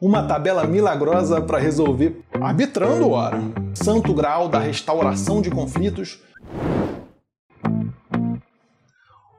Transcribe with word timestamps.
uma 0.00 0.22
tabela 0.22 0.64
milagrosa 0.64 1.40
para 1.40 1.58
resolver, 1.58 2.20
arbitrando 2.40 3.10
ora, 3.10 3.40
santo 3.74 4.12
grau 4.12 4.48
da 4.48 4.58
restauração 4.58 5.40
de 5.40 5.50
conflitos. 5.50 6.20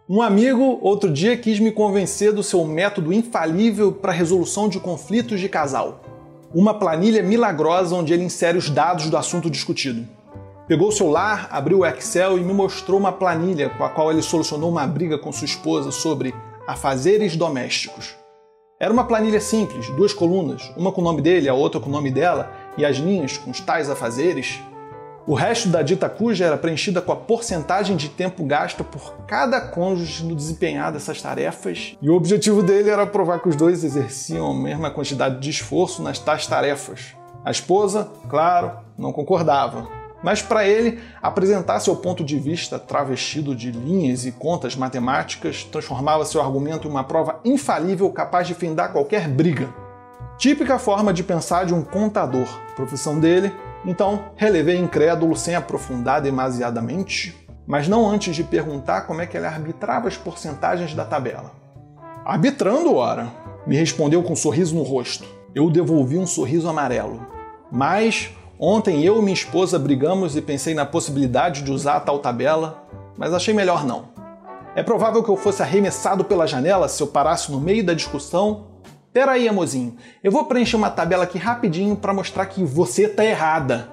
Um 0.09 0.21
amigo 0.21 0.79
outro 0.81 1.11
dia 1.11 1.37
quis 1.37 1.59
me 1.59 1.71
convencer 1.71 2.31
do 2.33 2.41
seu 2.41 2.65
método 2.65 3.13
infalível 3.13 3.91
para 3.91 4.11
resolução 4.11 4.67
de 4.67 4.79
conflitos 4.79 5.39
de 5.39 5.49
casal. 5.49 6.01
Uma 6.55 6.73
planilha 6.73 7.21
milagrosa 7.21 7.93
onde 7.93 8.13
ele 8.13 8.23
insere 8.23 8.57
os 8.57 8.69
dados 8.69 9.09
do 9.09 9.17
assunto 9.17 9.49
discutido. 9.49 10.07
Pegou 10.67 10.87
o 10.87 10.91
celular, 10.91 11.47
abriu 11.51 11.79
o 11.79 11.85
Excel 11.85 12.37
e 12.37 12.41
me 12.41 12.53
mostrou 12.53 12.99
uma 12.99 13.11
planilha 13.11 13.69
com 13.69 13.83
a 13.83 13.89
qual 13.89 14.11
ele 14.11 14.21
solucionou 14.21 14.71
uma 14.71 14.87
briga 14.87 15.17
com 15.17 15.31
sua 15.31 15.45
esposa 15.45 15.91
sobre 15.91 16.33
afazeres 16.65 17.35
domésticos. 17.35 18.15
Era 18.79 18.93
uma 18.93 19.05
planilha 19.05 19.41
simples, 19.41 19.89
duas 19.89 20.13
colunas, 20.13 20.71
uma 20.77 20.91
com 20.91 21.01
o 21.01 21.03
nome 21.03 21.19
dele, 21.19 21.49
a 21.49 21.53
outra 21.55 21.81
com 21.81 21.89
o 21.89 21.91
nome 21.91 22.11
dela, 22.11 22.51
e 22.77 22.85
as 22.85 22.97
linhas 22.97 23.35
com 23.35 23.49
os 23.49 23.59
tais 23.59 23.89
afazeres. 23.89 24.59
O 25.25 25.33
resto 25.33 25.67
da 25.67 25.81
dita 25.81 26.07
cuja 26.07 26.45
era 26.45 26.55
preenchida 26.55 27.01
com 27.01 27.11
a 27.11 27.15
porcentagem 27.15 27.97
de 27.97 28.07
tempo 28.07 28.45
gasto 28.45 28.83
por 28.83 29.15
cada 29.25 29.59
cônjuge 29.59 30.23
no 30.23 30.35
desempenhar 30.35 30.91
dessas 30.91 31.19
tarefas, 31.19 31.97
e 31.99 32.07
o 32.07 32.13
objetivo 32.13 32.61
dele 32.61 32.91
era 32.91 33.07
provar 33.07 33.39
que 33.39 33.49
os 33.49 33.55
dois 33.55 33.83
exerciam 33.83 34.51
a 34.51 34.53
mesma 34.53 34.91
quantidade 34.91 35.39
de 35.39 35.49
esforço 35.49 36.03
nas 36.03 36.19
tais 36.19 36.45
tarefas. 36.45 37.15
A 37.43 37.49
esposa, 37.49 38.11
claro, 38.29 38.73
não 38.95 39.11
concordava. 39.11 39.87
Mas 40.23 40.41
para 40.41 40.67
ele, 40.67 40.99
apresentar 41.21 41.79
seu 41.79 41.95
ponto 41.95 42.23
de 42.23 42.39
vista 42.39 42.79
travestido 42.79 43.55
de 43.55 43.71
linhas 43.71 44.25
e 44.25 44.31
contas 44.31 44.75
matemáticas 44.75 45.63
transformava 45.63 46.25
seu 46.25 46.41
argumento 46.41 46.87
em 46.87 46.91
uma 46.91 47.03
prova 47.03 47.39
infalível 47.45 48.09
capaz 48.09 48.47
de 48.47 48.53
findar 48.53 48.91
qualquer 48.91 49.27
briga. 49.27 49.69
Típica 50.37 50.79
forma 50.79 51.13
de 51.13 51.23
pensar 51.23 51.65
de 51.65 51.73
um 51.73 51.83
contador, 51.83 52.47
profissão 52.75 53.19
dele, 53.19 53.51
então 53.85 54.25
relevei 54.35 54.77
incrédulo 54.77 55.35
sem 55.35 55.55
aprofundar 55.55 56.21
demasiadamente, 56.21 57.35
mas 57.65 57.87
não 57.87 58.09
antes 58.09 58.35
de 58.35 58.43
perguntar 58.43 59.01
como 59.01 59.21
é 59.21 59.25
que 59.25 59.37
ele 59.37 59.45
arbitrava 59.45 60.07
as 60.07 60.17
porcentagens 60.17 60.93
da 60.93 61.05
tabela. 61.05 61.51
Arbitrando, 62.25 62.95
ora, 62.95 63.31
me 63.65 63.75
respondeu 63.77 64.21
com 64.23 64.33
um 64.33 64.35
sorriso 64.35 64.75
no 64.75 64.83
rosto. 64.83 65.25
Eu 65.55 65.69
devolvi 65.69 66.17
um 66.17 66.27
sorriso 66.27 66.69
amarelo. 66.69 67.25
Mas 67.71 68.29
Ontem 68.59 69.03
eu 69.03 69.19
e 69.19 69.21
minha 69.21 69.35
esposa 69.35 69.77
brigamos 69.77 70.35
e 70.35 70.41
pensei 70.41 70.73
na 70.73 70.83
possibilidade 70.83 71.61
de 71.61 71.71
usar 71.71 71.97
a 71.97 71.99
tal 71.99 72.17
tabela, 72.17 72.83
mas 73.15 73.31
achei 73.31 73.53
melhor 73.53 73.85
não. 73.85 74.05
É 74.75 74.81
provável 74.81 75.21
que 75.23 75.29
eu 75.29 75.37
fosse 75.37 75.61
arremessado 75.61 76.23
pela 76.23 76.47
janela 76.47 76.87
se 76.87 77.01
eu 77.03 77.07
parasse 77.07 77.51
no 77.51 77.61
meio 77.61 77.85
da 77.85 77.93
discussão. 77.93 78.65
Pera 79.13 79.33
aí, 79.33 79.47
amorzinho, 79.47 79.95
eu 80.23 80.31
vou 80.31 80.45
preencher 80.45 80.75
uma 80.75 80.89
tabela 80.89 81.25
aqui 81.25 81.37
rapidinho 81.37 81.95
para 81.95 82.13
mostrar 82.13 82.47
que 82.47 82.63
você 82.63 83.07
tá 83.07 83.23
errada. 83.23 83.91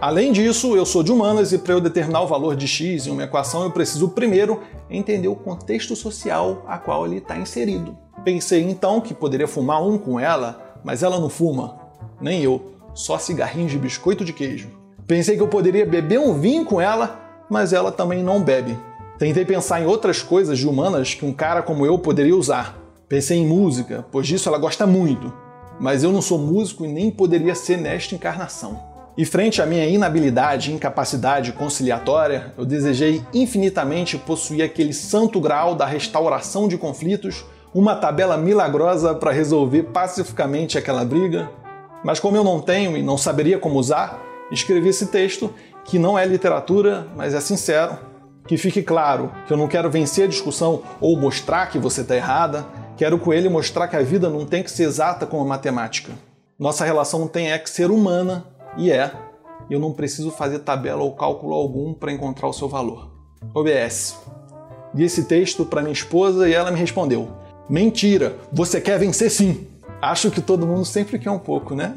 Além 0.00 0.32
disso, 0.32 0.74
eu 0.74 0.84
sou 0.84 1.04
de 1.04 1.12
humanas 1.12 1.52
e 1.52 1.58
para 1.58 1.74
eu 1.74 1.80
determinar 1.80 2.22
o 2.22 2.26
valor 2.26 2.56
de 2.56 2.66
x 2.66 3.06
em 3.06 3.10
uma 3.10 3.24
equação 3.24 3.62
eu 3.62 3.70
preciso 3.70 4.08
primeiro 4.08 4.60
entender 4.88 5.28
o 5.28 5.36
contexto 5.36 5.94
social 5.94 6.64
a 6.66 6.78
qual 6.78 7.06
ele 7.06 7.18
está 7.18 7.38
inserido. 7.38 7.96
Pensei 8.24 8.62
então 8.62 9.00
que 9.00 9.14
poderia 9.14 9.46
fumar 9.46 9.80
um 9.80 9.96
com 9.96 10.18
ela, 10.18 10.80
mas 10.82 11.04
ela 11.04 11.20
não 11.20 11.28
fuma, 11.28 11.78
nem 12.20 12.42
eu 12.42 12.79
só 12.94 13.18
cigarrinhos 13.18 13.72
de 13.72 13.78
biscoito 13.78 14.24
de 14.24 14.32
queijo. 14.32 14.68
Pensei 15.06 15.36
que 15.36 15.42
eu 15.42 15.48
poderia 15.48 15.84
beber 15.84 16.20
um 16.20 16.38
vinho 16.38 16.64
com 16.64 16.80
ela, 16.80 17.44
mas 17.48 17.72
ela 17.72 17.90
também 17.90 18.22
não 18.22 18.42
bebe. 18.42 18.78
Tentei 19.18 19.44
pensar 19.44 19.80
em 19.80 19.86
outras 19.86 20.22
coisas 20.22 20.58
de 20.58 20.66
humanas 20.66 21.14
que 21.14 21.26
um 21.26 21.32
cara 21.32 21.62
como 21.62 21.84
eu 21.84 21.98
poderia 21.98 22.36
usar. 22.36 22.78
Pensei 23.08 23.38
em 23.38 23.46
música, 23.46 24.06
pois 24.10 24.26
disso 24.26 24.48
ela 24.48 24.56
gosta 24.56 24.86
muito. 24.86 25.32
Mas 25.80 26.04
eu 26.04 26.12
não 26.12 26.22
sou 26.22 26.38
músico 26.38 26.84
e 26.84 26.88
nem 26.88 27.10
poderia 27.10 27.54
ser 27.54 27.76
nesta 27.76 28.14
encarnação. 28.14 28.80
E 29.18 29.24
frente 29.24 29.60
à 29.60 29.66
minha 29.66 29.84
inabilidade 29.86 30.70
e 30.70 30.74
incapacidade 30.74 31.52
conciliatória, 31.52 32.54
eu 32.56 32.64
desejei 32.64 33.22
infinitamente 33.34 34.16
possuir 34.16 34.62
aquele 34.62 34.94
santo 34.94 35.40
grau 35.40 35.74
da 35.74 35.84
restauração 35.84 36.68
de 36.68 36.78
conflitos, 36.78 37.44
uma 37.74 37.96
tabela 37.96 38.36
milagrosa 38.36 39.14
para 39.14 39.32
resolver 39.32 39.82
pacificamente 39.84 40.78
aquela 40.78 41.04
briga, 41.04 41.50
mas 42.04 42.18
como 42.18 42.36
eu 42.36 42.44
não 42.44 42.60
tenho 42.60 42.96
e 42.96 43.02
não 43.02 43.18
saberia 43.18 43.58
como 43.58 43.78
usar, 43.78 44.20
escrevi 44.50 44.88
esse 44.88 45.06
texto 45.06 45.52
que 45.84 45.98
não 45.98 46.18
é 46.18 46.24
literatura, 46.24 47.06
mas 47.16 47.34
é 47.34 47.40
sincero. 47.40 47.98
Que 48.46 48.56
fique 48.56 48.82
claro 48.82 49.30
que 49.46 49.52
eu 49.52 49.56
não 49.56 49.68
quero 49.68 49.90
vencer 49.90 50.24
a 50.24 50.28
discussão 50.28 50.82
ou 51.00 51.16
mostrar 51.16 51.66
que 51.66 51.78
você 51.78 52.00
está 52.00 52.16
errada, 52.16 52.66
quero 52.96 53.18
com 53.18 53.32
ele 53.32 53.48
mostrar 53.48 53.86
que 53.86 53.96
a 53.96 54.02
vida 54.02 54.28
não 54.28 54.44
tem 54.44 54.62
que 54.62 54.70
ser 54.70 54.84
exata 54.84 55.26
como 55.26 55.42
a 55.42 55.46
matemática. 55.46 56.12
Nossa 56.58 56.84
relação 56.84 57.28
tem 57.28 57.52
é 57.52 57.58
que 57.58 57.70
ser 57.70 57.90
humana, 57.90 58.44
e 58.76 58.90
é. 58.90 59.12
Eu 59.70 59.78
não 59.78 59.92
preciso 59.92 60.30
fazer 60.30 60.58
tabela 60.60 61.02
ou 61.02 61.14
cálculo 61.14 61.54
algum 61.54 61.94
para 61.94 62.12
encontrar 62.12 62.48
o 62.48 62.52
seu 62.52 62.68
valor. 62.68 63.10
OBS. 63.54 64.18
Li 64.94 65.04
esse 65.04 65.24
texto 65.24 65.64
para 65.64 65.80
minha 65.80 65.92
esposa 65.92 66.48
e 66.48 66.52
ela 66.52 66.70
me 66.70 66.78
respondeu: 66.78 67.28
Mentira, 67.68 68.36
você 68.52 68.80
quer 68.80 68.98
vencer 68.98 69.30
sim! 69.30 69.69
Acho 70.00 70.30
que 70.30 70.40
todo 70.40 70.66
mundo 70.66 70.84
sempre 70.84 71.18
quer 71.18 71.30
um 71.30 71.38
pouco, 71.38 71.74
né? 71.74 71.94